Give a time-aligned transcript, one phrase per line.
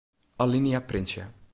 [0.43, 1.31] Alinea printsje.